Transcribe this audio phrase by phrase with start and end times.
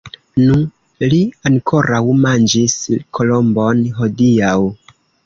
[0.43, 0.55] Nu!
[1.11, 1.19] li
[1.49, 2.79] ankoraŭ manĝis
[3.19, 4.57] kolombon hodiaŭ.